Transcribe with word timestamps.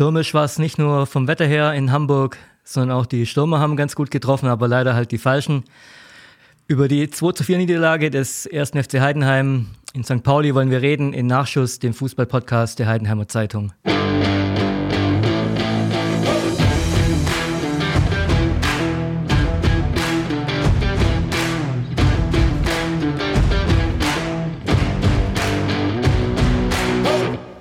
Stürmisch 0.00 0.32
war 0.32 0.44
es 0.44 0.58
nicht 0.58 0.78
nur 0.78 1.04
vom 1.04 1.28
Wetter 1.28 1.44
her 1.44 1.74
in 1.74 1.92
Hamburg, 1.92 2.38
sondern 2.64 2.96
auch 2.96 3.04
die 3.04 3.26
Stürmer 3.26 3.58
haben 3.58 3.76
ganz 3.76 3.94
gut 3.94 4.10
getroffen, 4.10 4.48
aber 4.48 4.66
leider 4.66 4.94
halt 4.94 5.12
die 5.12 5.18
falschen. 5.18 5.64
Über 6.66 6.88
die 6.88 7.10
2 7.10 7.32
zu 7.32 7.44
4 7.44 7.58
Niederlage 7.58 8.08
des 8.08 8.46
ersten 8.46 8.82
FC 8.82 8.98
Heidenheim 9.00 9.66
in 9.92 10.02
St. 10.02 10.22
Pauli 10.22 10.54
wollen 10.54 10.70
wir 10.70 10.80
reden 10.80 11.12
in 11.12 11.26
Nachschuss, 11.26 11.80
dem 11.80 11.92
Fußballpodcast 11.92 12.78
der 12.78 12.86
Heidenheimer 12.86 13.28
Zeitung. 13.28 13.74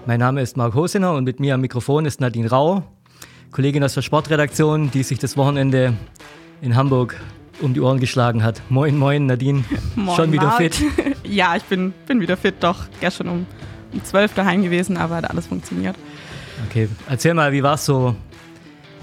Mein 0.10 0.22
Name 0.22 0.42
ist 0.42 0.58
Marc 0.58 0.74
Hosener 0.74 1.14
und 1.14 1.24
mit 1.24 1.40
mir 1.40 1.54
am 1.54 1.62
Mikrofon 1.62 2.08
ist 2.08 2.20
Nadine 2.20 2.50
Rau, 2.50 2.82
Kollegin 3.52 3.84
aus 3.84 3.94
der 3.94 4.02
Sportredaktion, 4.02 4.90
die 4.90 5.04
sich 5.04 5.20
das 5.20 5.38
Wochenende 5.38 5.94
in 6.62 6.76
Hamburg 6.76 7.16
um 7.62 7.76
die 7.76 7.80
Ohren 7.80 8.00
geschlagen 8.00 8.44
hat. 8.44 8.60
Moin, 8.70 8.98
moin, 8.98 9.28
Nadine. 9.28 9.64
Moin, 9.96 10.16
Schon 10.16 10.32
wieder 10.32 10.46
Marc. 10.48 10.58
fit? 10.74 10.82
Ja, 11.24 11.56
ich 11.56 11.62
bin, 11.66 11.94
bin 12.08 12.22
wieder 12.22 12.38
fit, 12.38 12.56
doch. 12.62 12.86
Gestern 13.00 13.28
um, 13.28 13.46
um 13.94 14.04
12 14.04 14.34
daheim 14.34 14.64
gewesen, 14.64 14.98
aber 14.98 15.18
hat 15.18 15.30
alles 15.30 15.46
funktioniert. 15.46 15.96
Okay, 16.68 16.90
erzähl 17.08 17.36
mal, 17.36 17.52
wie 17.52 17.62
war 17.62 17.76
es 17.76 17.86
so 17.86 18.16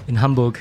in 0.07 0.19
Hamburg, 0.19 0.59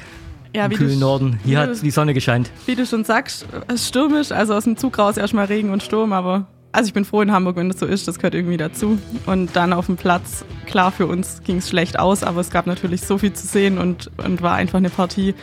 Ja, 0.55 0.67
im 0.67 0.71
wie 0.71 0.77
kühlen 0.77 0.93
du, 0.93 1.01
Norden? 1.01 1.41
Hier 1.45 1.59
hat 1.59 1.71
du- 1.71 1.81
die 1.81 1.91
Sonne 1.91 2.15
gescheint. 2.15 2.53
wie 2.67 2.77
du 2.77 2.87
schon 2.87 3.03
sagst, 3.03 3.47
es 3.67 3.75
ist 3.81 3.89
stürmisch, 3.89 4.31
also 4.31 4.55
aus 4.55 4.63
dem 4.63 4.77
Zug 4.77 4.97
raus 4.97 5.17
erstmal 5.17 5.47
Regen 5.47 5.71
und 5.71 5.83
Sturm, 5.83 6.13
aber 6.13 6.47
also 6.77 6.89
ich 6.89 6.93
bin 6.93 7.07
froh 7.07 7.23
in 7.23 7.33
Hamburg, 7.33 7.57
wenn 7.57 7.71
das 7.71 7.79
so 7.79 7.87
ist, 7.87 8.07
das 8.07 8.19
gehört 8.19 8.35
irgendwie 8.35 8.59
dazu. 8.59 8.99
Und 9.25 9.57
dann 9.57 9.73
auf 9.73 9.87
dem 9.87 9.97
Platz, 9.97 10.45
klar, 10.67 10.93
für 10.93 11.07
uns 11.07 11.43
ging 11.43 11.57
es 11.57 11.71
schlecht 11.71 11.99
aus, 11.99 12.23
aber 12.23 12.43
es 12.43 12.51
gab 12.51 12.67
natürlich 12.67 13.01
so 13.01 13.17
viel 13.17 13.33
zu 13.33 13.47
sehen 13.47 13.79
und, 13.79 14.11
und 14.19 14.43
war 14.43 14.57
einfach 14.57 14.77
eine 14.77 14.91
Partie, 14.91 15.35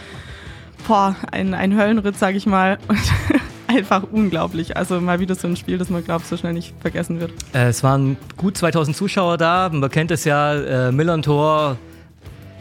boah, 0.88 1.16
ein, 1.32 1.56
ein 1.56 1.76
Höllenritt, 1.76 2.20
sag 2.20 2.36
ich 2.36 2.46
mal. 2.46 2.78
Und 2.88 3.00
einfach 3.80 4.04
unglaublich. 4.12 4.78
Also 4.78 5.02
mal 5.02 5.20
wieder 5.20 5.34
so 5.34 5.48
ein 5.48 5.56
Spiel, 5.56 5.80
das 5.80 5.90
man 5.90 6.04
glaubt, 6.04 6.28
so 6.28 6.38
schnell 6.38 6.54
nicht 6.54 6.76
vergessen 6.82 7.20
wird. 7.20 7.32
Äh, 7.54 7.70
es 7.70 7.82
waren 7.82 8.18
gut 8.38 8.56
2000 8.56 8.96
Zuschauer 8.96 9.38
da. 9.38 9.70
Man 9.74 9.90
kennt 9.90 10.12
es 10.12 10.26
ja, 10.26 10.54
äh, 10.54 10.92
Millern-Tor, 10.92 11.78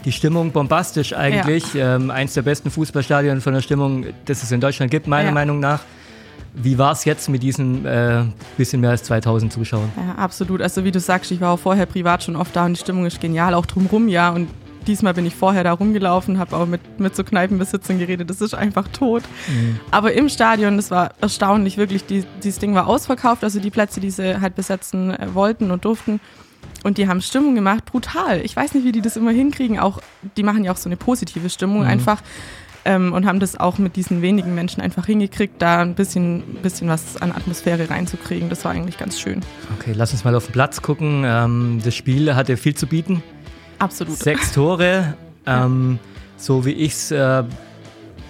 die 0.07 0.13
Stimmung 0.13 0.53
bombastisch 0.53 1.13
eigentlich. 1.13 1.75
Ähm, 1.75 2.11
eins 2.11 2.33
der 2.33 2.43
besten 2.43 2.71
Fußballstadien 2.71 3.43
von 3.43 3.53
der 3.53 3.61
Stimmung, 3.61 4.07
das 4.25 4.43
es 4.43 4.51
in 4.53 4.63
Deutschland 4.63 4.91
gibt, 4.91 5.07
meiner 5.07 5.29
Ja. 5.29 5.35
Meinung 5.35 5.61
nach. 5.61 5.81
Wie 6.55 6.77
war 6.77 6.93
es 6.93 7.05
jetzt 7.05 7.29
mit 7.29 7.43
diesen 7.43 7.87
äh, 7.87 8.25
bisschen 8.57 8.81
mehr 8.81 8.91
als 8.91 9.05
2000 9.05 9.53
Zuschauern? 9.53 9.91
Ja, 9.97 10.17
absolut. 10.17 10.61
Also 10.61 10.85
wie 10.85 10.91
du 10.91 11.01
sagst, 11.01 11.31
ich 11.31 11.41
war 11.41 11.53
auch 11.53 11.59
vorher 11.59 11.87
privat 11.87 12.23
schon 12.23 12.37
oft 12.37 12.55
da 12.55 12.67
und 12.67 12.75
die 12.75 12.81
Stimmung 12.81 13.07
ist 13.07 13.21
genial, 13.21 13.55
auch 13.55 13.65
drumrum, 13.65 14.09
ja. 14.09 14.31
Und 14.31 14.49
diesmal 14.87 15.15
bin 15.15 15.25
ich 15.25 15.35
vorher 15.35 15.65
da 15.65 15.73
rumgelaufen, 15.73 16.39
habe 16.39 16.57
auch 16.57 16.67
mit, 16.67 17.01
mit 17.01 17.17
so 17.17 17.25
Kneipenbesitzern 17.25 17.99
geredet. 17.99 18.29
Das 18.29 18.41
ist 18.41 18.55
einfach 18.55 18.89
tot. 18.89 19.23
Aber 19.91 20.13
im 20.13 20.29
Stadion, 20.29 20.77
das 20.77 20.91
war 20.91 21.13
erstaunlich, 21.21 21.79
wirklich. 21.79 22.05
Die, 22.05 22.25
dieses 22.43 22.59
Ding 22.59 22.75
war 22.75 22.87
ausverkauft, 22.87 23.45
also 23.45 23.59
die 23.59 23.71
Plätze, 23.71 24.01
die 24.01 24.11
sie 24.11 24.41
halt 24.41 24.55
besetzen 24.55 25.11
äh, 25.11 25.35
wollten 25.35 25.71
und 25.71 25.85
durften. 25.85 26.21
Und 26.85 26.99
die 26.99 27.09
haben 27.09 27.23
Stimmung 27.23 27.55
gemacht, 27.55 27.87
brutal. 27.87 28.41
Ich 28.43 28.57
weiß 28.57 28.75
nicht, 28.75 28.85
wie 28.85 28.93
die 28.93 29.03
das 29.03 29.17
immer 29.17 29.31
hinkriegen. 29.31 29.79
Auch, 29.79 30.01
die 30.37 30.43
machen 30.43 30.65
ja 30.65 30.73
auch 30.73 30.77
so 30.77 30.89
eine 30.89 30.97
positive 30.97 31.49
Stimmung 31.49 31.85
einfach. 31.85 32.23
Ähm, 32.85 33.13
und 33.13 33.27
haben 33.27 33.39
das 33.39 33.59
auch 33.59 33.79
mit 33.79 33.95
diesen 33.97 34.23
wenigen 34.23 34.55
Menschen 34.55 34.81
einfach 34.81 35.07
hingekriegt, 35.07 35.63
da 35.63 35.81
ein 35.81 35.95
bisschen, 35.95 36.43
bisschen 36.63 36.89
was 36.89 37.17
an 37.21 37.31
Atmosphäre 37.31 37.89
reinzukriegen. 37.89 38.49
Das 38.49 38.65
war 38.65 38.73
eigentlich 38.73 38.99
ganz 38.99 39.21
schön. 39.21 39.41
Okay, 39.79 39.93
lass 39.95 40.13
uns 40.13 40.25
mal 40.25 40.35
auf 40.35 40.47
den 40.47 40.53
Platz 40.53 40.83
gucken. 40.83 41.23
Ähm, 41.25 41.81
das 41.85 41.95
Spiel 41.95 42.35
hatte 42.35 42.57
viel 42.57 42.75
zu 42.75 42.87
bieten. 42.87 43.23
Absolut. 43.79 44.17
Sechs 44.19 44.53
Tore. 44.53 45.15
Ähm, 45.45 45.99
so 46.37 46.65
wie 46.65 46.71
ich 46.71 46.93
es 46.93 47.11
äh, 47.11 47.43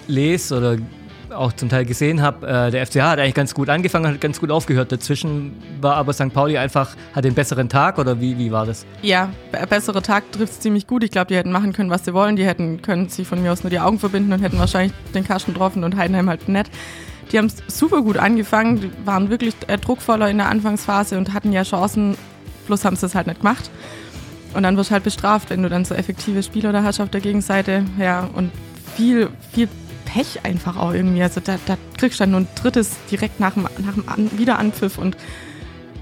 lese 0.07 0.57
oder 0.57 0.79
auch 1.33 1.53
zum 1.53 1.69
Teil 1.69 1.85
gesehen 1.85 2.23
habe, 2.23 2.47
äh, 2.47 2.71
der 2.71 2.87
FCH 2.87 2.97
hat 3.03 3.19
eigentlich 3.19 3.35
ganz 3.35 3.55
gut 3.55 3.69
angefangen, 3.69 4.07
hat 4.07 4.21
ganz 4.21 4.39
gut 4.41 4.51
aufgehört. 4.51 4.93
Dazwischen 4.93 5.53
war 5.81 5.97
aber 5.97 6.13
St. 6.13 6.33
Pauli 6.33 6.59
einfach, 6.59 6.97
hat 7.15 7.25
den 7.25 7.35
besseren 7.35 7.69
Tag 7.69 7.99
oder 7.99 8.21
wie, 8.21 8.39
wie 8.39 8.53
war 8.53 8.67
das? 8.67 8.87
Ja, 9.03 9.29
be- 9.51 9.67
bessere 9.67 10.03
Tag 10.03 10.31
trifft 10.33 10.53
es 10.53 10.61
ziemlich 10.61 10.87
gut. 10.87 11.05
Ich 11.05 11.11
glaube, 11.11 11.27
die 11.29 11.37
hätten 11.37 11.53
machen 11.53 11.73
können, 11.73 11.91
was 11.91 12.05
sie 12.05 12.15
wollen. 12.15 12.37
Die 12.37 12.45
hätten 12.45 12.83
können 12.83 13.09
sich 13.09 13.27
von 13.27 13.43
mir 13.43 13.53
aus 13.53 13.63
nur 13.63 13.71
die 13.71 13.81
Augen 13.81 13.99
verbinden 13.99 14.33
und 14.33 14.41
hätten 14.43 14.59
wahrscheinlich 14.59 14.93
den 15.15 15.25
Kasten 15.25 15.53
getroffen 15.53 15.85
und 15.85 15.97
Heidenheim 15.97 16.29
halt 16.29 16.49
nett. 16.49 16.71
Die 17.31 17.39
haben 17.39 17.51
super 17.67 18.03
gut 18.03 18.19
angefangen, 18.19 18.81
die 18.81 18.91
waren 19.07 19.31
wirklich 19.31 19.55
äh, 19.69 19.79
druckvoller 19.79 20.29
in 20.29 20.39
der 20.39 20.49
Anfangsphase 20.51 21.17
und 21.17 21.33
hatten 21.33 21.53
ja 21.53 21.63
Chancen, 21.63 22.17
bloß 22.67 22.85
haben 22.85 22.97
sie 22.97 23.07
es 23.07 23.15
halt 23.15 23.27
nicht 23.27 23.41
gemacht. 23.41 23.71
Und 24.55 24.65
dann 24.65 24.77
wirst 24.77 24.91
du 24.91 24.95
halt 24.95 25.05
bestraft, 25.05 25.49
wenn 25.49 25.63
du 25.63 25.71
dann 25.71 25.87
so 25.87 25.95
effektive 25.95 26.43
Spieler 26.43 26.73
da 26.73 26.83
hast 26.83 27.01
auf 27.01 27.09
der 27.09 27.23
Gegenseite. 27.23 27.85
Ja, 27.99 28.29
und 28.35 28.51
viel, 28.95 29.31
viel 29.53 29.67
Pech 30.05 30.45
einfach 30.45 30.77
auch 30.77 30.93
irgendwie. 30.93 31.23
Also 31.23 31.41
da, 31.41 31.59
da 31.67 31.77
kriegst 31.99 32.21
du 32.21 32.25
dann 32.25 32.31
nur 32.33 32.41
ein 32.41 32.49
drittes 32.55 32.97
direkt 33.11 33.41
nach 33.41 33.55
dem, 33.55 33.65
nach 33.79 33.95
dem 33.95 34.09
An 34.09 34.31
Wiederanpfiff 34.39 34.99
und 34.99 35.17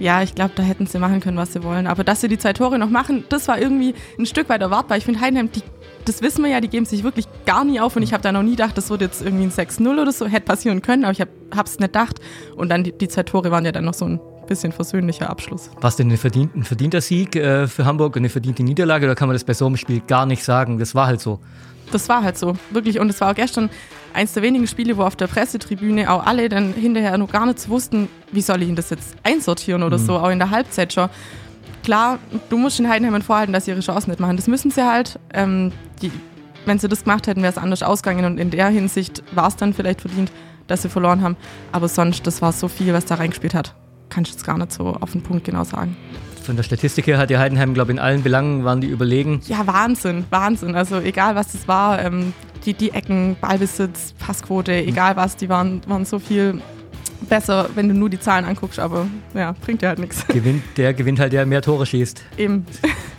ja, 0.01 0.23
ich 0.23 0.35
glaube, 0.35 0.53
da 0.57 0.63
hätten 0.63 0.87
sie 0.87 0.99
machen 0.99 1.21
können, 1.21 1.37
was 1.37 1.53
sie 1.53 1.63
wollen. 1.63 1.87
Aber 1.87 2.05
dass 2.05 2.23
sie 2.23 2.29
die 2.29 2.39
zwei 2.39 2.55
Tore 2.55 2.79
noch 2.79 2.89
machen, 2.89 3.25
das 3.29 3.47
war 3.49 3.61
irgendwie 3.61 3.95
ein 4.19 4.25
Stück 4.25 4.49
weit 4.49 4.63
erwartbar. 4.63 4.97
Ich 4.97 5.05
finde 5.05 5.21
Heidenheim, 5.21 5.53
die, 5.53 5.63
das 6.07 6.23
wissen 6.23 6.43
wir 6.43 6.51
ja, 6.51 6.63
die 6.63 6.69
geben 6.69 6.87
sich 6.87 7.05
wirklich 7.05 7.27
gar 7.45 7.65
nie 7.67 7.81
auf. 7.81 7.97
Und 7.97 8.03
ich 8.03 8.15
habe 8.15 8.23
da 8.23 8.33
noch 8.33 8.43
nie 8.43 8.53
gedacht, 8.53 8.79
das 8.79 8.89
wird 8.89 9.03
jetzt 9.03 9.21
irgendwie 9.21 9.45
ein 9.45 9.51
6-0 9.51 10.01
oder 10.01 10.11
so. 10.11 10.27
Hätte 10.27 10.47
passieren 10.47 10.81
können, 10.81 11.05
aber 11.05 11.13
ich 11.13 11.21
habe 11.21 11.31
es 11.65 11.79
nicht 11.79 11.93
gedacht. 11.93 12.19
Und 12.57 12.71
dann 12.71 12.83
die, 12.83 12.93
die 12.93 13.09
zwei 13.09 13.25
Tore 13.25 13.51
waren 13.51 13.67
ja 13.67 13.73
dann 13.73 13.85
noch 13.85 13.93
so 13.93 14.07
ein 14.07 14.21
bisschen 14.47 14.73
versöhnlicher 14.73 15.29
Abschluss. 15.29 15.71
War 15.81 15.89
es 15.89 15.97
denn 15.97 16.11
ein, 16.11 16.17
verdient, 16.17 16.57
ein 16.57 16.65
verdienter 16.65 17.03
Sieg 17.03 17.37
äh, 17.37 17.67
für 17.67 17.85
Hamburg 17.85 18.17
und 18.17 18.23
eine 18.23 18.31
verdiente 18.31 18.63
Niederlage 18.63 19.05
oder 19.05 19.15
kann 19.15 19.29
man 19.29 19.35
das 19.35 19.45
bei 19.45 19.53
so 19.53 19.67
einem 19.67 19.77
Spiel 19.77 20.01
gar 20.01 20.25
nicht 20.25 20.45
sagen? 20.45 20.79
Das 20.79 20.95
war 20.95 21.07
halt 21.07 21.21
so. 21.21 21.41
Das 21.91 22.09
war 22.09 22.23
halt 22.23 22.39
so, 22.39 22.57
wirklich. 22.71 22.99
Und 23.01 23.09
es 23.11 23.21
war 23.21 23.31
auch 23.31 23.35
gestern 23.35 23.71
eins 24.13 24.33
der 24.33 24.43
wenigen 24.43 24.67
Spiele, 24.67 24.97
wo 24.97 25.03
auf 25.03 25.17
der 25.17 25.27
Pressetribüne 25.27 26.11
auch 26.11 26.27
alle 26.27 26.49
dann 26.49 26.73
hinterher 26.73 27.17
noch 27.19 27.31
gar 27.31 27.47
nicht 27.47 27.69
wussten, 27.69 28.09
wie 28.33 28.43
soll 28.43 28.63
ich 28.63 28.69
ihn 28.69 28.77
das 28.77 28.91
jetzt 28.91 29.17
einsortieren 29.23 29.83
oder 29.83 29.99
so, 29.99 30.19
auch 30.19 30.31
in 30.31 30.39
der 30.39 30.51
Halbzeit 30.51 30.93
schon. 30.93 31.09
Klar, 31.85 32.19
du 32.49 32.59
musst 32.59 32.79
den 32.79 32.89
Heidenheimern 32.89 33.23
vorhalten, 33.23 33.53
dass 33.53 33.65
sie 33.65 33.71
ihre 33.71 33.81
Chancen 33.81 34.11
nicht 34.11 34.21
machen. 34.21 34.37
Das 34.37 34.47
müssen 34.47 34.71
sie 34.71 34.87
halt. 34.87 35.19
Ähm, 35.33 35.73
die, 36.03 36.11
wenn 36.67 36.79
sie 36.79 36.89
das 36.89 37.05
gemacht 37.05 37.27
hätten, 37.27 37.43
wäre 37.43 37.53
es 37.53 37.59
anders 37.59 37.83
ausgegangen. 37.83 38.25
Und 38.27 38.39
in 38.39 38.51
der 38.51 38.69
Hinsicht 38.69 39.23
war 39.33 39.49
es 39.49 39.57
dann 39.57 39.73
vielleicht 39.73 40.03
verdient, 40.03 40.31
dass 40.67 40.83
sie 40.83 40.89
verloren 40.89 41.23
haben. 41.23 41.37
Aber 41.73 41.89
sonst, 41.89 42.27
das 42.27 42.43
war 42.43 42.53
so 42.53 42.69
viel, 42.69 42.93
was 42.93 43.07
da 43.07 43.15
reingespielt 43.15 43.55
hat. 43.55 43.75
Kann 44.11 44.25
ich 44.25 44.31
jetzt 44.31 44.45
gar 44.45 44.59
nicht 44.59 44.73
so 44.73 44.97
auf 45.01 45.13
den 45.13 45.23
Punkt 45.23 45.45
genau 45.45 45.65
sagen. 45.65 45.97
Von 46.51 46.57
der 46.57 46.65
Statistik 46.65 47.07
her 47.07 47.17
hat 47.17 47.31
die 47.31 47.39
Heidenheim, 47.39 47.75
glaube 47.75 47.93
ich, 47.93 47.97
in 47.97 48.03
allen 48.03 48.25
Belangen 48.25 48.65
waren 48.65 48.81
die 48.81 48.89
überlegen. 48.89 49.41
Ja, 49.47 49.65
Wahnsinn, 49.69 50.25
Wahnsinn. 50.31 50.75
Also 50.75 50.99
egal 50.99 51.37
was 51.37 51.55
es 51.55 51.69
war, 51.69 52.03
ähm, 52.05 52.33
die, 52.65 52.75
die 52.75 52.91
Ecken, 52.91 53.37
Ballbesitz, 53.41 54.15
Passquote, 54.19 54.73
egal 54.73 55.15
was, 55.15 55.37
die 55.37 55.49
waren, 55.49 55.81
waren 55.87 56.05
so 56.05 56.19
viel 56.19 56.61
besser, 57.21 57.71
wenn 57.77 57.89
du 57.89 57.95
nur 57.95 58.11
die 58.11 58.19
Zahlen 58.19 58.45
anguckst, 58.45 58.81
aber 58.81 59.07
ja, 59.33 59.55
bringt 59.61 59.83
dir 59.83 59.91
halt 59.91 60.01
nichts. 60.01 60.27
Gewinnt, 60.27 60.65
der 60.77 60.93
gewinnt 60.93 61.21
halt, 61.21 61.33
der 61.33 61.47
mehr 61.47 61.63
Tore 61.63 61.87
schießt. 61.87 62.21
Eben. 62.37 62.67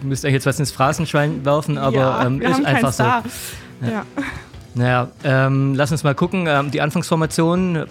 Du 0.01 0.07
müsst 0.07 0.25
euch 0.25 0.33
jetzt 0.33 0.45
was 0.45 0.59
ins 0.59 0.71
Phrasenschwein 0.71 1.45
werfen, 1.45 1.77
aber 1.77 1.95
ja, 1.95 2.25
ähm, 2.25 2.41
ist 2.41 2.65
einfach 2.65 2.91
so. 2.91 3.03
Star. 3.03 3.23
Ja. 3.81 4.05
Naja, 4.73 5.07
ähm, 5.23 5.73
lass 5.75 5.93
uns 5.93 6.03
mal 6.03 6.15
gucken. 6.15 6.47
Ähm, 6.49 6.69
die 6.69 6.81
Anfangsformation, 6.81 7.85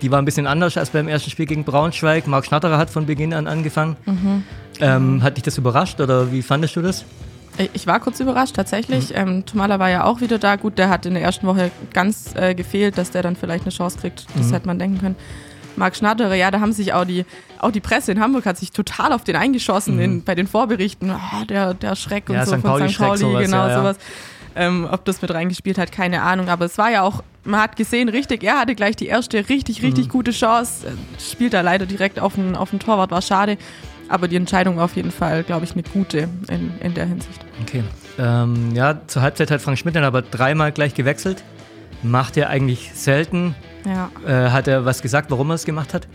die 0.00 0.12
war 0.12 0.20
ein 0.20 0.24
bisschen 0.24 0.46
anders 0.46 0.76
als 0.76 0.90
beim 0.90 1.08
ersten 1.08 1.30
Spiel 1.30 1.46
gegen 1.46 1.64
Braunschweig. 1.64 2.28
Marc 2.28 2.46
Schnatterer 2.46 2.78
hat 2.78 2.90
von 2.90 3.06
Beginn 3.06 3.34
an 3.34 3.48
angefangen. 3.48 3.96
Mhm. 4.06 4.44
Ähm, 4.80 5.22
hat 5.22 5.36
dich 5.36 5.44
das 5.44 5.58
überrascht 5.58 6.00
oder 6.00 6.32
wie 6.32 6.42
fandest 6.42 6.76
du 6.76 6.82
das? 6.82 7.04
Ich 7.72 7.86
war 7.86 8.00
kurz 8.00 8.20
überrascht, 8.20 8.54
tatsächlich. 8.54 9.14
Ähm, 9.14 9.46
Tomala 9.46 9.78
war 9.78 9.88
ja 9.88 10.04
auch 10.04 10.20
wieder 10.20 10.38
da. 10.38 10.56
Gut, 10.56 10.76
der 10.76 10.90
hat 10.90 11.06
in 11.06 11.14
der 11.14 11.22
ersten 11.22 11.46
Woche 11.46 11.70
ganz 11.94 12.34
äh, 12.34 12.54
gefehlt, 12.54 12.98
dass 12.98 13.10
der 13.10 13.22
dann 13.22 13.34
vielleicht 13.34 13.64
eine 13.64 13.72
Chance 13.72 13.98
kriegt. 13.98 14.26
Das 14.36 14.52
hätte 14.52 14.66
man 14.66 14.78
denken 14.78 14.98
können. 14.98 15.16
Marc 15.76 15.96
Schnatterer, 15.96 16.34
ja, 16.34 16.50
da 16.50 16.60
haben 16.60 16.72
sich 16.72 16.92
auch 16.92 17.04
die, 17.04 17.24
auch 17.60 17.70
die 17.70 17.80
Presse 17.80 18.12
in 18.12 18.20
Hamburg 18.20 18.46
hat 18.46 18.56
sich 18.56 18.72
total 18.72 19.12
auf 19.12 19.24
den 19.24 19.36
eingeschossen 19.36 19.98
in, 19.98 20.24
bei 20.24 20.34
den 20.34 20.46
Vorberichten. 20.46 21.10
Ah, 21.10 21.44
der, 21.48 21.74
der 21.74 21.96
Schreck 21.96 22.28
und 22.28 22.36
Ja, 22.36 22.46
so 22.46 22.56
St. 22.56 22.62
von 22.62 22.88
St. 22.88 22.98
Pauli, 22.98 23.18
sowas, 23.18 23.44
genau 23.44 23.68
ja, 23.68 23.78
sowas. 23.78 23.96
Ähm, 24.54 24.88
ob 24.90 25.04
das 25.04 25.20
mit 25.20 25.32
reingespielt 25.32 25.76
hat, 25.76 25.92
keine 25.92 26.22
Ahnung. 26.22 26.48
Aber 26.48 26.64
es 26.64 26.78
war 26.78 26.90
ja 26.90 27.02
auch, 27.02 27.22
man 27.44 27.60
hat 27.60 27.76
gesehen, 27.76 28.08
richtig, 28.08 28.42
er 28.42 28.58
hatte 28.58 28.74
gleich 28.74 28.96
die 28.96 29.06
erste 29.06 29.48
richtig, 29.50 29.82
richtig 29.82 30.08
gute 30.08 30.30
Chance. 30.30 30.86
Äh, 30.86 31.20
Spielt 31.20 31.52
da 31.52 31.60
leider 31.60 31.84
direkt 31.84 32.18
auf 32.18 32.36
den, 32.36 32.56
auf 32.56 32.70
den 32.70 32.78
Torwart, 32.78 33.10
war 33.10 33.20
schade. 33.20 33.58
Aber 34.08 34.28
die 34.28 34.36
Entscheidung 34.36 34.78
auf 34.78 34.94
jeden 34.96 35.10
Fall, 35.10 35.42
glaube 35.42 35.64
ich, 35.64 35.72
eine 35.72 35.82
gute 35.82 36.28
in, 36.48 36.72
in 36.80 36.94
der 36.94 37.06
Hinsicht. 37.06 37.44
Okay. 37.62 37.82
Ähm, 38.18 38.74
ja, 38.74 39.00
zur 39.06 39.22
Halbzeit 39.22 39.50
hat 39.50 39.60
Frank 39.60 39.78
Schmidt 39.78 39.96
dann 39.96 40.04
aber 40.04 40.22
dreimal 40.22 40.72
gleich 40.72 40.94
gewechselt. 40.94 41.42
Macht 42.02 42.36
er 42.36 42.48
eigentlich 42.50 42.92
selten. 42.94 43.54
Ja. 43.84 44.10
Äh, 44.26 44.50
hat 44.50 44.68
er 44.68 44.84
was 44.84 45.02
gesagt, 45.02 45.30
warum 45.30 45.50
er 45.50 45.54
es 45.54 45.64
gemacht 45.64 45.92
hat? 45.94 46.06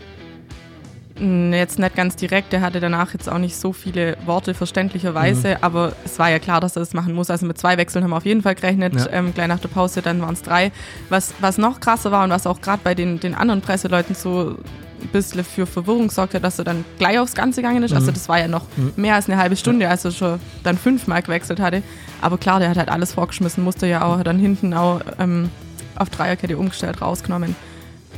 Mm, 1.18 1.52
Jetzt 1.52 1.78
nicht 1.78 1.94
ganz 1.94 2.16
direkt, 2.16 2.52
der 2.52 2.62
hatte 2.62 2.80
danach 2.80 3.12
jetzt 3.12 3.28
auch 3.28 3.38
nicht 3.38 3.56
so 3.56 3.72
viele 3.72 4.16
Worte 4.24 4.54
verständlicherweise, 4.54 5.62
aber 5.62 5.92
es 6.04 6.18
war 6.18 6.30
ja 6.30 6.38
klar, 6.38 6.60
dass 6.60 6.76
er 6.76 6.80
das 6.80 6.94
machen 6.94 7.14
muss. 7.14 7.28
Also 7.30 7.44
mit 7.46 7.58
zwei 7.58 7.76
Wechseln 7.76 8.02
haben 8.02 8.10
wir 8.10 8.16
auf 8.16 8.24
jeden 8.24 8.42
Fall 8.42 8.54
gerechnet, 8.54 8.94
Ja. 8.94 9.06
ähm, 9.12 9.34
gleich 9.34 9.48
nach 9.48 9.60
der 9.60 9.68
Pause, 9.68 10.00
dann 10.02 10.20
waren 10.22 10.32
es 10.34 10.42
drei. 10.42 10.72
Was, 11.10 11.34
was 11.40 11.58
noch 11.58 11.80
krasser 11.80 12.10
war 12.10 12.24
und 12.24 12.30
was 12.30 12.46
auch 12.46 12.60
gerade 12.62 12.80
bei 12.82 12.94
den, 12.94 13.20
den 13.20 13.34
anderen 13.34 13.60
Presseleuten 13.60 14.14
so 14.14 14.56
ein 15.02 15.08
bisschen 15.08 15.44
für 15.44 15.66
Verwirrung 15.66 16.08
gesorgt 16.08 16.34
hat, 16.34 16.44
dass 16.44 16.58
er 16.58 16.64
dann 16.64 16.84
gleich 16.98 17.18
aufs 17.18 17.34
Ganze 17.34 17.62
gegangen 17.62 17.82
ist. 17.82 17.92
Also 17.92 18.10
das 18.10 18.28
war 18.28 18.38
ja 18.38 18.48
noch 18.48 18.64
mehr 18.96 19.14
als 19.14 19.28
eine 19.28 19.38
halbe 19.40 19.56
Stunde, 19.56 19.88
als 19.88 20.04
er 20.04 20.10
schon 20.12 20.40
dann 20.62 20.78
fünfmal 20.78 21.22
gewechselt 21.22 21.60
hatte. 21.60 21.82
Aber 22.20 22.38
klar, 22.38 22.60
der 22.60 22.70
hat 22.70 22.76
halt 22.78 22.88
alles 22.88 23.12
vorgeschmissen, 23.14 23.64
musste 23.64 23.86
ja 23.86 24.04
auch 24.04 24.22
dann 24.22 24.38
hinten 24.38 24.74
auch 24.74 25.00
ähm, 25.18 25.50
auf 25.96 26.10
Dreierkette 26.10 26.56
umgestellt, 26.56 27.02
rausgenommen. 27.02 27.54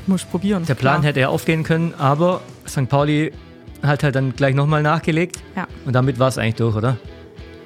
Muss 0.06 0.24
probieren. 0.24 0.64
Der 0.66 0.74
Plan 0.74 0.96
klar. 1.00 1.04
hätte 1.08 1.20
ja 1.20 1.28
aufgehen 1.28 1.62
können, 1.64 1.94
aber 1.96 2.42
St. 2.68 2.88
Pauli 2.88 3.32
hat 3.82 4.02
halt 4.02 4.14
dann 4.14 4.34
gleich 4.34 4.54
nochmal 4.54 4.82
nachgelegt 4.82 5.38
Ja, 5.56 5.66
und 5.86 5.94
damit 5.94 6.18
war 6.18 6.28
es 6.28 6.38
eigentlich 6.38 6.56
durch, 6.56 6.76
oder? 6.76 6.96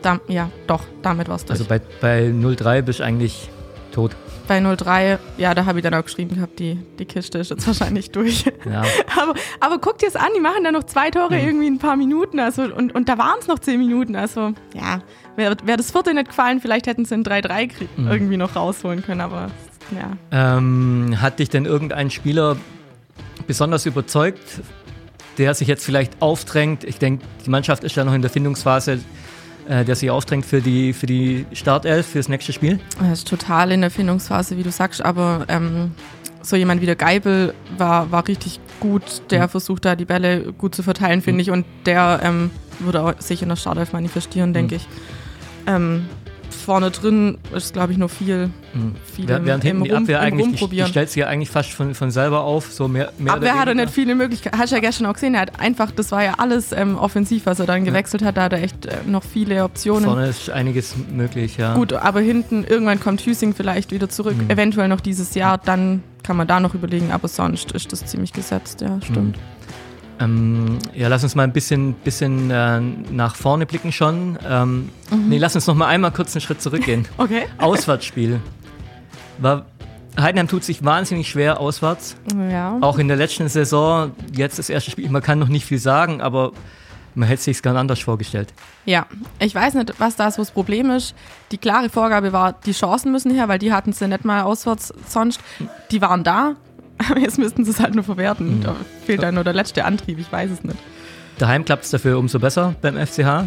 da, 0.03 0.21
ja, 0.29 0.49
doch, 0.69 0.85
damit 1.03 1.29
war 1.29 1.37
es 1.37 1.45
durch. 1.45 1.59
Also 1.59 1.65
bei, 1.69 1.81
bei 2.01 2.29
0-3 2.29 2.83
bist 2.83 3.01
du 3.01 3.05
eigentlich 3.05 3.51
tot. 3.99 4.17
Bei 4.47 4.61
03, 4.61 5.19
ja, 5.39 5.55
da 5.55 5.65
habe 5.67 5.79
ich 5.81 5.83
dann 5.83 5.93
auch 5.95 6.05
geschrieben 6.05 6.37
gehabt, 6.37 6.59
die, 6.61 6.79
die 6.99 7.05
Kiste 7.05 7.39
ist 7.39 7.51
jetzt 7.51 7.67
wahrscheinlich 7.67 8.11
durch. 8.13 8.45
Ja, 8.65 8.83
aber, 9.21 9.35
aber 9.61 9.79
guck 9.79 9.99
dir 9.99 10.07
es 10.09 10.15
an, 10.17 10.29
die 10.37 10.41
machen 10.41 10.63
dann 10.65 10.75
noch 10.75 10.85
zwei 10.85 11.11
Tore 11.11 11.35
Mhm. 11.35 11.45
irgendwie 11.47 11.67
in 11.67 11.75
ein 11.75 11.79
paar 11.79 11.97
Minuten. 11.97 12.39
Also, 12.39 12.63
und, 12.63 12.95
und 12.95 13.09
da 13.09 13.19
waren 13.19 13.37
es 13.41 13.49
noch 13.49 13.59
zehn 13.59 13.79
Minuten. 13.79 14.15
Also, 14.17 14.53
ja, 14.75 15.01
wäre 15.37 15.57
wär 15.65 15.77
das 15.77 15.91
vierte 15.91 16.15
nicht 16.15 16.29
gefallen, 16.29 16.61
vielleicht 16.61 16.87
hätten 16.87 17.05
sie 17.05 17.15
ein 17.15 17.25
3-3 17.25 17.67
krieg- 17.69 17.89
Mhm. 17.97 18.09
irgendwie 18.09 18.37
noch 18.37 18.55
rausholen 18.57 19.03
können. 19.05 19.21
Aber 19.21 19.51
ja, 19.91 20.57
ähm, 20.57 21.17
hat 21.21 21.39
dich 21.41 21.51
denn 21.51 21.65
irgendein 21.67 22.11
Spieler 22.11 22.57
besonders 23.47 23.85
überzeugt, 23.87 24.61
der 25.39 25.55
sich 25.55 25.67
jetzt 25.69 25.85
vielleicht 25.85 26.21
aufdrängt? 26.23 26.85
Ich 26.85 26.99
denke, 26.99 27.25
die 27.45 27.51
Mannschaft 27.51 27.85
ist 27.85 27.97
ja 27.97 28.05
noch 28.05 28.15
in 28.15 28.23
der 28.23 28.31
Findungsphase, 28.31 29.01
äh, 29.69 29.85
der 29.85 29.95
sich 29.97 30.11
aufdrängt 30.11 30.47
für 30.47 30.61
die, 30.61 30.93
für 30.93 31.07
die 31.07 31.47
Startelf, 31.53 32.07
fürs 32.07 32.29
nächste 32.29 32.53
Spiel. 32.53 32.81
das 33.01 33.19
ist 33.21 33.29
total 33.29 33.71
in 33.73 33.81
der 33.83 33.91
Findungsphase, 33.91 34.57
wie 34.57 34.63
du 34.63 34.71
sagst. 34.71 35.05
Aber 35.05 35.45
ähm, 35.49 35.93
so 36.43 36.57
jemand 36.57 36.81
wie 36.81 36.87
der 36.87 36.97
Geibel 36.97 37.53
war, 37.77 38.11
war 38.11 38.27
richtig 38.27 38.61
gut. 38.81 39.03
Der 39.31 39.45
Mhm. 39.45 39.49
versucht 39.51 39.85
da 39.85 39.95
die 39.97 40.05
Bälle 40.05 40.53
gut 40.53 40.75
zu 40.75 40.83
verteilen, 40.83 41.21
finde 41.23 41.43
ich. 41.43 41.51
Und 41.51 41.67
der 41.87 42.21
ähm, 42.23 42.51
würde 42.79 43.03
auch 43.03 43.21
sich 43.21 43.43
in 43.43 43.49
der 43.49 43.57
Startelf 43.57 43.93
manifestieren, 43.93 44.53
denke 44.55 44.77
Mhm. 44.77 44.81
ich. 44.81 44.89
Ähm, 45.67 46.07
vorne 46.51 46.91
drin 46.91 47.39
ist, 47.55 47.73
glaube 47.73 47.93
ich, 47.93 47.99
noch 47.99 48.11
viel, 48.11 48.51
viel 49.15 49.29
Während 49.29 49.47
während 49.47 49.65
hinten 49.65 49.85
die 49.85 49.91
Rum- 49.91 50.03
Abwehr 50.03 50.19
im 50.21 50.25
eigentlich, 50.25 50.61
die, 50.69 50.77
die 50.77 50.85
stellt 50.87 51.09
sich 51.11 51.21
ja 51.21 51.27
eigentlich 51.27 51.51
fast 51.51 51.71
von, 51.73 51.95
von 51.95 52.11
selber 52.11 52.41
auf, 52.43 52.73
so 52.73 52.89
mehr, 52.89 53.13
mehr 53.19 53.33
Aber 53.35 53.43
wer 53.43 53.53
oder 53.53 53.61
hat 53.61 53.67
er 53.69 53.71
weniger. 53.73 53.85
nicht 53.87 53.95
viele 53.95 54.15
Möglichkeiten? 54.15 54.59
Hast 54.59 54.71
du 54.73 54.77
ja 54.77 54.81
gestern 54.81 55.07
auch 55.07 55.15
gesehen, 55.15 55.35
er 55.35 55.43
hat 55.43 55.61
einfach, 55.61 55.91
das 55.91 56.11
war 56.13 56.23
ja 56.25 56.35
alles 56.39 56.73
ähm, 56.73 56.97
offensiv, 56.97 57.47
was 57.47 57.59
er 57.61 57.67
dann 57.67 57.85
gewechselt 57.85 58.23
hat, 58.23 58.37
da 58.37 58.43
hat 58.45 58.53
er 58.53 58.63
echt 58.63 58.87
äh, 58.87 58.97
noch 59.07 59.23
viele 59.25 59.65
Optionen. 59.65 60.05
Vorne 60.05 60.27
ist 60.29 60.51
einiges 60.51 60.95
möglich, 61.11 61.57
ja. 61.57 61.75
Gut, 61.75 61.93
aber 61.93 62.21
hinten, 62.21 62.65
irgendwann 62.65 63.01
kommt 63.01 63.21
Hüsing 63.23 63.55
vielleicht 63.55 63.91
wieder 63.93 64.09
zurück, 64.09 64.37
Mhm. 64.37 64.51
eventuell 64.51 64.89
noch 64.89 65.01
dieses 65.01 65.35
Jahr, 65.35 65.59
dann 65.59 66.03
kann 66.23 66.37
man 66.37 66.47
da 66.47 66.61
noch 66.61 66.75
überlegen, 66.75 67.11
aber 67.13 67.29
sonst 67.29 67.73
ist 67.73 67.93
das 67.93 68.05
ziemlich 68.07 68.33
gesetzt, 68.33 68.81
ja, 68.83 68.99
stimmt. 69.03 69.37
Ähm, 70.21 70.79
ja, 70.95 71.09
lass 71.09 71.23
uns 71.23 71.35
mal 71.35 71.45
ein 71.45 71.53
bisschen, 71.53 71.93
bisschen 71.95 72.51
äh, 72.51 72.81
nach 72.81 73.37
vorne 73.37 73.67
blicken 73.67 73.93
schon. 73.93 74.39
Ähm, 74.49 74.89
Mhm. 75.11 75.29
Nee, 75.31 75.39
lass 75.39 75.55
uns 75.55 75.67
noch 75.67 75.75
mal 75.75 75.87
einmal 75.87 76.11
kurz 76.13 76.35
einen 76.35 76.43
Schritt 76.43 76.61
zurückgehen. 76.61 77.07
Okay. 77.19 77.45
Auswärtsspiel. 77.59 78.41
War, 79.39 79.65
Heidenheim 80.21 80.49
tut 80.49 80.65
sich 80.65 80.85
wahnsinnig 80.85 81.29
schwer 81.31 81.61
auswärts. 81.61 82.17
Ja. 82.51 82.77
Auch 82.81 82.99
in 82.99 83.09
der 83.09 83.17
letzten 83.17 83.49
Saison, 83.49 84.11
jetzt 84.35 84.59
das 84.59 84.69
erste 84.69 84.91
Spiel, 84.91 85.09
man 85.09 85.23
kann 85.23 85.39
noch 85.39 85.49
nicht 85.49 85.65
viel 85.65 85.79
sagen, 85.79 86.21
aber 86.21 86.53
man 87.15 87.27
hätte 87.29 87.43
sich 87.43 87.63
ganz 87.63 87.79
anders 87.79 88.01
vorgestellt. 88.01 88.53
Ja, 88.85 89.07
ich 89.39 89.55
weiß 89.55 89.75
nicht, 89.75 89.95
was 89.99 90.17
da 90.17 90.31
so 90.31 90.43
das 90.43 90.51
Problem 90.51 90.91
ist. 90.91 91.15
Die 91.53 91.59
klare 91.59 91.89
Vorgabe 91.89 92.33
war, 92.33 92.53
die 92.53 92.73
Chancen 92.73 93.13
müssen 93.13 93.33
her, 93.33 93.49
weil 93.49 93.59
die 93.59 93.73
hatten 93.73 93.93
sie 93.93 94.07
nicht 94.09 94.25
mal 94.25 94.43
auswärts 94.43 94.93
sonst. 95.07 95.41
Die 95.91 96.03
waren 96.03 96.23
da, 96.23 96.55
aber 97.11 97.19
jetzt 97.21 97.39
müssten 97.39 97.65
sie 97.65 97.71
es 97.71 97.81
halt 97.81 97.95
nur 97.95 98.05
verwerten. 98.05 98.61
Da 98.63 98.75
fehlt 99.07 99.23
dann 99.23 99.35
nur 99.35 99.45
der 99.45 99.53
letzte 99.55 99.85
Antrieb, 99.85 100.19
ich 100.19 100.31
weiß 100.31 100.51
es 100.51 100.65
nicht. 100.65 100.79
Daheim 101.39 101.65
klappt 101.65 101.85
es 101.85 101.91
dafür 101.91 102.19
umso 102.19 102.39
besser 102.39 102.75
beim 102.81 102.97
FCH. 102.97 103.45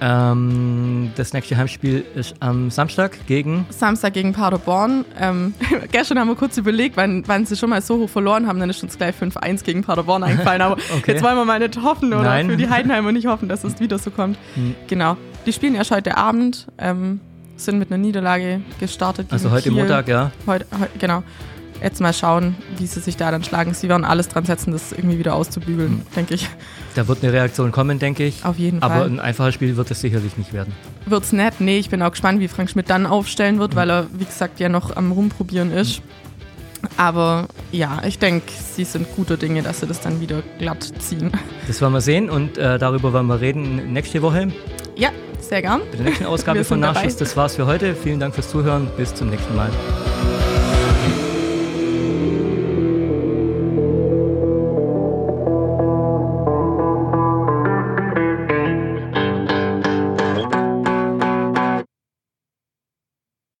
Ähm, 0.00 1.12
das 1.16 1.32
nächste 1.32 1.56
Heimspiel 1.56 2.04
ist 2.14 2.34
am 2.40 2.70
Samstag 2.70 3.26
gegen. 3.26 3.64
Samstag 3.70 4.12
gegen 4.14 4.32
Paderborn. 4.32 5.04
Ähm, 5.18 5.54
gestern 5.92 6.18
haben 6.18 6.28
wir 6.28 6.34
kurz 6.34 6.56
überlegt, 6.58 6.96
wann, 6.96 7.22
wann 7.26 7.46
sie 7.46 7.56
schon 7.56 7.70
mal 7.70 7.80
so 7.80 7.98
hoch 8.00 8.10
verloren 8.10 8.46
haben, 8.48 8.58
dann 8.58 8.68
ist 8.70 8.82
uns 8.82 8.98
gleich 8.98 9.14
5-1 9.14 9.62
gegen 9.64 9.82
Paderborn 9.82 10.22
eingefallen. 10.24 10.62
Aber 10.62 10.74
Okay. 10.98 11.12
jetzt 11.12 11.22
wollen 11.22 11.36
wir 11.36 11.44
mal 11.44 11.58
nicht 11.60 11.80
hoffen 11.80 12.12
oder 12.12 12.24
Nein. 12.24 12.50
für 12.50 12.56
die 12.56 12.68
Heidenheimer 12.68 13.12
nicht 13.12 13.26
hoffen, 13.26 13.48
dass 13.48 13.62
es 13.64 13.78
wieder 13.80 13.98
so 13.98 14.10
kommt. 14.10 14.36
Hm. 14.54 14.74
Genau. 14.88 15.16
Die 15.46 15.52
spielen 15.52 15.74
erst 15.76 15.90
heute 15.92 16.16
Abend, 16.16 16.66
ähm, 16.78 17.20
sind 17.56 17.78
mit 17.78 17.90
einer 17.92 17.98
Niederlage 17.98 18.62
gestartet. 18.80 19.28
Also 19.30 19.50
heute 19.52 19.68
Kiel. 19.70 19.78
Montag, 19.78 20.08
ja. 20.08 20.32
Heute, 20.46 20.66
heu- 20.78 20.86
genau. 20.98 21.22
Jetzt 21.82 22.00
mal 22.00 22.12
schauen, 22.14 22.54
wie 22.78 22.86
sie 22.86 23.00
sich 23.00 23.16
da 23.16 23.30
dann 23.30 23.44
schlagen. 23.44 23.74
Sie 23.74 23.88
werden 23.88 24.04
alles 24.04 24.28
dran 24.28 24.44
setzen, 24.46 24.72
das 24.72 24.92
irgendwie 24.92 25.18
wieder 25.18 25.34
auszubügeln, 25.34 25.90
Hm. 25.90 26.02
denke 26.16 26.34
ich. 26.34 26.48
Da 26.94 27.06
wird 27.08 27.22
eine 27.22 27.32
Reaktion 27.32 27.72
kommen, 27.72 27.98
denke 27.98 28.24
ich. 28.24 28.44
Auf 28.44 28.58
jeden 28.58 28.82
Aber 28.82 28.94
Fall. 28.94 29.06
ein 29.06 29.20
einfaches 29.20 29.54
Spiel 29.54 29.76
wird 29.76 29.90
es 29.90 30.00
sicherlich 30.00 30.36
nicht 30.38 30.52
werden. 30.52 30.72
Wird's 31.06 31.32
nett? 31.32 31.54
Nee, 31.58 31.78
ich 31.78 31.90
bin 31.90 32.00
auch 32.02 32.10
gespannt, 32.12 32.40
wie 32.40 32.48
Frank 32.48 32.70
Schmidt 32.70 32.88
dann 32.88 33.06
aufstellen 33.06 33.54
Hm. 33.56 33.60
wird, 33.60 33.76
weil 33.76 33.90
er, 33.90 34.06
wie 34.12 34.24
gesagt, 34.24 34.60
ja 34.60 34.68
noch 34.68 34.96
am 34.96 35.12
Rumprobieren 35.12 35.72
ist. 35.72 36.00
Aber 36.96 37.48
ja, 37.72 38.02
ich 38.06 38.18
denke, 38.18 38.46
sie 38.50 38.84
sind 38.84 39.06
guter 39.16 39.36
Dinge, 39.38 39.62
dass 39.62 39.80
sie 39.80 39.86
das 39.86 40.00
dann 40.00 40.20
wieder 40.20 40.42
glatt 40.58 40.86
ziehen. 40.98 41.32
Das 41.66 41.80
werden 41.80 41.92
wir 41.94 42.00
sehen 42.02 42.28
und 42.30 42.58
äh, 42.58 42.78
darüber 42.78 43.12
werden 43.14 43.26
wir 43.26 43.40
reden 43.40 43.92
nächste 43.92 44.20
Woche 44.20 44.48
Ja, 44.94 45.08
sehr 45.40 45.62
gern. 45.62 45.80
bei 45.90 45.96
der 45.96 46.06
nächsten 46.06 46.26
Ausgabe 46.26 46.62
von 46.62 46.76
sind 46.76 46.82
dabei. 46.82 47.00
Nachschuss. 47.00 47.16
Das 47.16 47.36
war's 47.38 47.56
für 47.56 47.64
heute. 47.66 47.94
Vielen 47.94 48.20
Dank 48.20 48.34
fürs 48.34 48.50
Zuhören. 48.50 48.86
Bis 48.98 49.14
zum 49.14 49.30
nächsten 49.30 49.56
Mal. 49.56 49.70